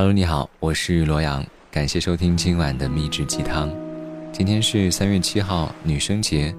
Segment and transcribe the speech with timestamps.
[0.00, 3.70] Hello，你好，我是罗阳，感谢收听今晚的秘制鸡汤。
[4.32, 6.54] 今天是三月七号，女生节，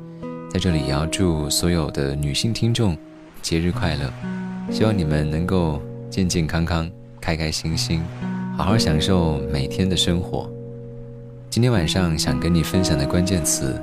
[0.52, 2.96] 在这里也要祝所有的女性听众
[3.42, 4.14] 节日快乐，
[4.70, 6.88] 希望你们能够健健康康、
[7.20, 8.04] 开开心心，
[8.56, 10.48] 好好享受每天的生活。
[11.50, 13.82] 今天晚上想跟你分享的关键词：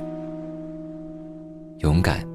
[1.79, 2.25] 勇敢。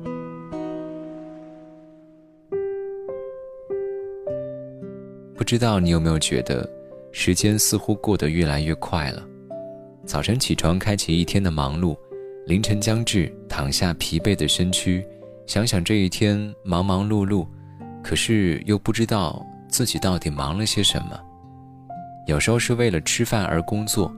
[5.34, 6.68] 不知道你有没有觉得？
[7.16, 9.22] 时间似乎过得越来越快了。
[10.04, 11.96] 早晨起床，开启一天的忙碌；
[12.44, 15.06] 凌晨将至，躺下疲惫的身躯，
[15.46, 17.46] 想想这一天忙忙碌碌，
[18.02, 21.18] 可是又不知道自己到底忙了些什么。
[22.26, 24.12] 有时候是为了吃饭而工作，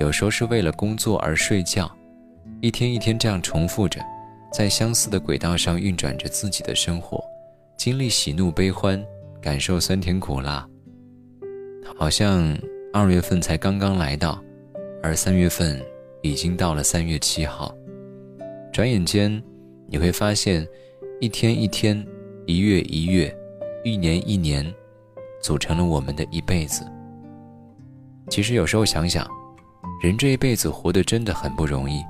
[0.00, 1.88] 有时候是为了工作而睡觉，
[2.60, 4.00] 一天一天这样重复着，
[4.52, 7.22] 在相似的轨道上运转着自己的生活，
[7.76, 9.00] 经历喜怒悲欢，
[9.40, 10.66] 感受酸甜苦辣。
[11.96, 12.56] 好像
[12.92, 14.42] 二月份才刚刚来到，
[15.02, 15.80] 而三月份
[16.22, 17.74] 已经到了三月七号。
[18.72, 19.42] 转眼间，
[19.88, 20.66] 你会发现，
[21.20, 22.06] 一天一天，
[22.46, 23.34] 一月一月，
[23.84, 24.72] 一年一年，
[25.42, 26.84] 组成了我们的一辈子。
[28.28, 29.28] 其实有时候想想，
[30.02, 32.00] 人这一辈子活得真的很不容易，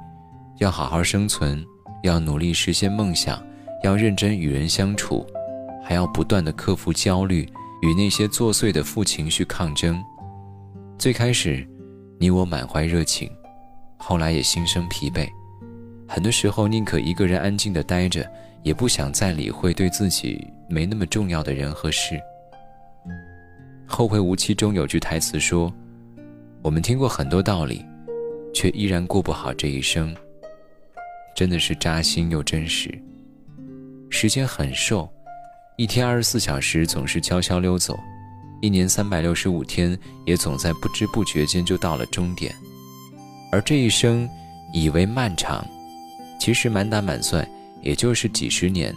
[0.59, 1.65] 要好好生存，
[2.03, 3.43] 要努力实现梦想，
[3.83, 5.27] 要认真与人相处，
[5.83, 7.49] 还要不断的克服焦虑。
[7.81, 10.03] 与那些作祟的负情绪抗争。
[10.99, 11.67] 最开始，
[12.19, 13.31] 你我满怀热情，
[13.97, 15.29] 后来也心生疲惫。
[16.07, 18.31] 很多时候，宁可一个人安静的待着，
[18.63, 22.15] 也不想再理会对自己没那么重要的人和事。
[23.87, 25.73] 《后会无期》中有句台词说
[26.63, 27.85] ：“我们听过很多道理，
[28.53, 30.15] 却依然过不好这一生。”
[31.35, 32.91] 真的是扎心又真实。
[34.11, 35.09] 时间很瘦。
[35.81, 37.99] 一天二十四小时总是悄悄溜走，
[38.61, 42.55] 一年三百六十五天也总在不知不觉间就到了终点。
[43.51, 44.29] 而这一生
[44.75, 45.67] 以为漫长，
[46.39, 48.95] 其实满打满算也就是几十年。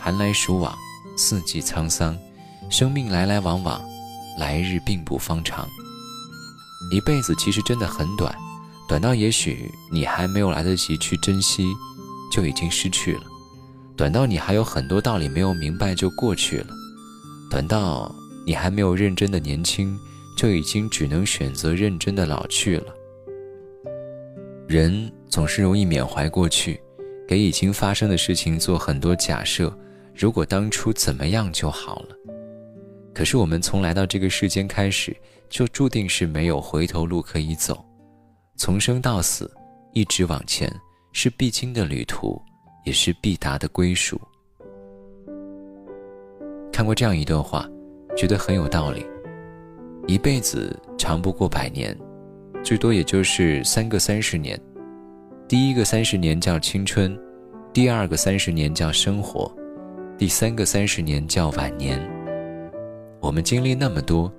[0.00, 0.76] 寒来暑往，
[1.16, 2.18] 四季沧桑，
[2.68, 3.80] 生命来来往往，
[4.36, 5.68] 来日并不方长。
[6.90, 8.36] 一辈子其实真的很短，
[8.88, 11.64] 短到也许你还没有来得及去珍惜，
[12.32, 13.22] 就已经失去了。
[13.96, 16.68] 短到你还有很多道理没有明白就过去了，
[17.50, 18.12] 短到
[18.46, 19.98] 你还没有认真的年轻，
[20.36, 22.86] 就已经只能选择认真的老去了。
[24.66, 26.80] 人总是容易缅怀过去，
[27.28, 29.76] 给已经发生的事情做很多假设，
[30.14, 32.16] 如果当初怎么样就好了。
[33.14, 35.14] 可是我们从来到这个世间开始，
[35.50, 37.84] 就注定是没有回头路可以走，
[38.56, 39.50] 从生到死，
[39.92, 40.74] 一直往前
[41.12, 42.40] 是必经的旅途。
[42.84, 44.20] 也是必达的归属。
[46.72, 47.68] 看过这样一段话，
[48.16, 49.06] 觉得很有道理。
[50.06, 51.96] 一辈子长不过百年，
[52.64, 54.58] 最多也就是三个三十年。
[55.46, 57.16] 第一个三十年叫青春，
[57.72, 59.54] 第二个三十年叫生活，
[60.18, 62.00] 第三个三十年叫晚年。
[63.20, 64.32] 我们经历那么多，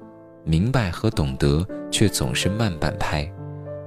[0.44, 3.32] 明白和懂得，却总是慢半拍，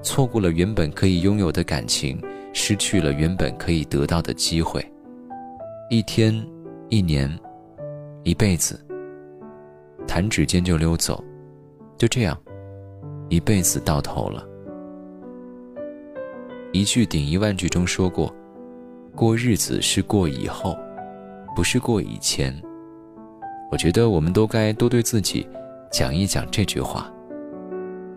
[0.03, 2.19] 错过了原本可以拥有的感情。
[2.59, 4.83] 失去了原本可以得到的机会，
[5.91, 6.34] 一天，
[6.89, 7.31] 一年，
[8.25, 8.81] 一辈子，
[10.09, 11.22] 弹指间就溜走，
[11.99, 12.34] 就这样，
[13.28, 14.43] 一辈子到头了。
[16.72, 18.34] 一句顶一万句中说过，
[19.15, 20.75] 过日子是过以后，
[21.55, 22.59] 不是过以前。
[23.71, 25.47] 我觉得我们都该多对自己
[25.93, 27.12] 讲一讲这句话。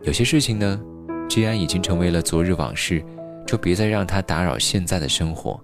[0.03, 0.81] 有些事情呢，
[1.27, 3.03] 既然已经成为了昨日往事。
[3.49, 5.59] 就别再让他打扰现在的生活。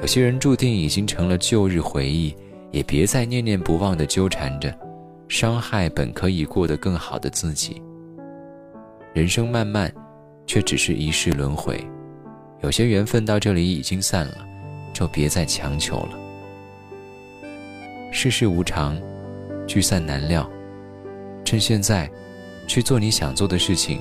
[0.00, 2.32] 有些人注定已经成了旧日回忆，
[2.70, 4.72] 也别再念念不忘的纠缠着，
[5.26, 7.82] 伤害本可以过得更好的自己。
[9.12, 9.92] 人生漫漫，
[10.46, 11.84] 却只是一世轮回。
[12.60, 14.36] 有些缘分到这里已经散了，
[14.92, 16.10] 就别再强求了。
[18.12, 18.96] 世事无常，
[19.66, 20.48] 聚散难料。
[21.44, 22.08] 趁现在，
[22.68, 23.98] 去做你想做的事情，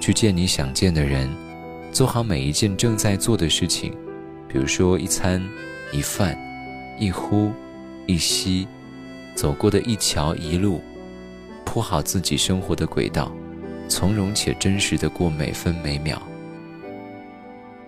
[0.00, 1.28] 去见你想见的人。
[1.94, 3.96] 做好每一件正在做的事情，
[4.48, 5.40] 比如说一餐、
[5.92, 6.36] 一饭、
[6.98, 7.52] 一呼、
[8.04, 8.66] 一吸，
[9.36, 10.80] 走过的一桥一路，
[11.64, 13.30] 铺好自己生活的轨道，
[13.88, 16.20] 从容且真实的过每分每秒。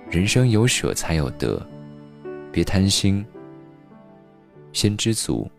[0.08, 1.60] 人生有舍才有得，
[2.52, 3.26] 别贪心，
[4.72, 5.50] 先知足，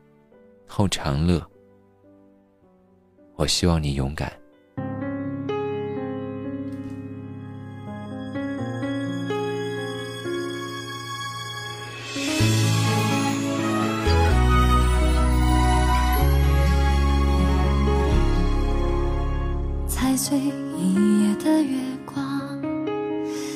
[0.65, 1.45] 后长乐。
[3.35, 4.31] 我希望你勇敢。
[20.29, 22.62] 对一夜的月光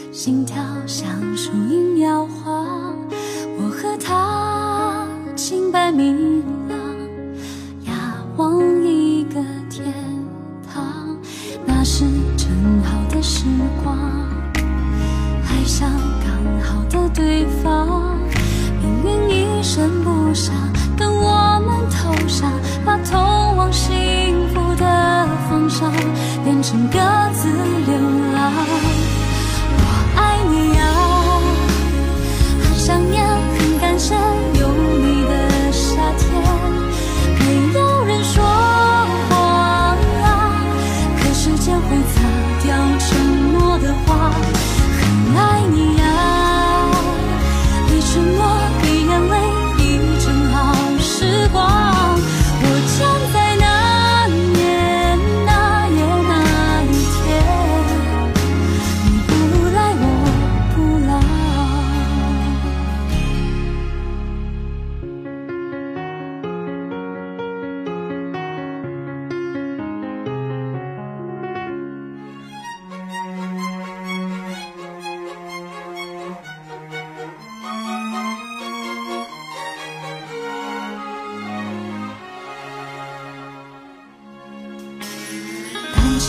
[0.10, 0.56] 心跳
[0.88, 2.96] 像树影摇晃。
[3.58, 6.42] 我和他清白明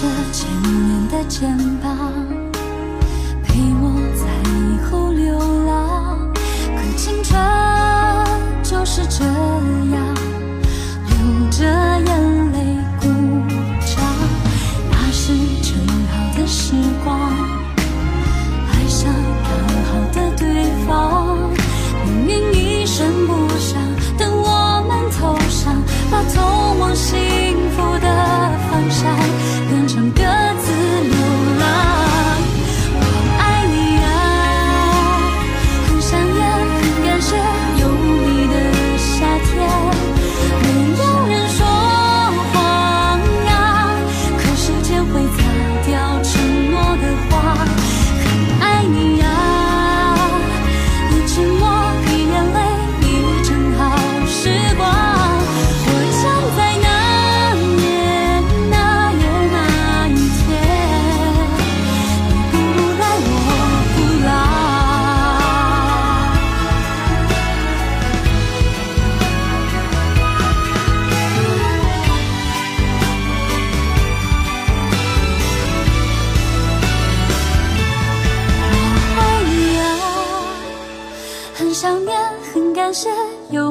[0.02, 2.11] 着前面的肩膀。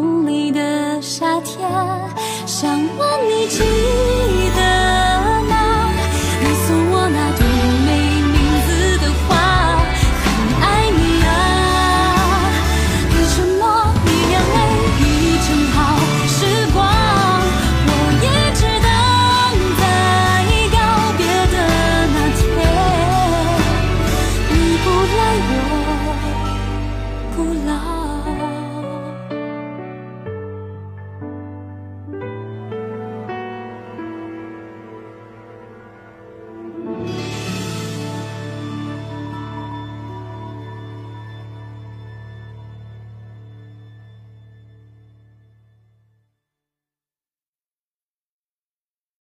[0.02, 1.70] 梦里的夏天
[2.48, 4.41] 想问你几